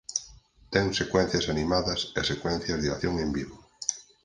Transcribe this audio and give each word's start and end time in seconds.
Ten 0.73 0.85
secuencias 1.01 1.49
animadas 1.53 1.99
e 2.19 2.21
secuencias 2.31 2.79
de 2.81 2.89
acción 2.93 3.15
en 3.25 3.29
vivo. 3.37 3.55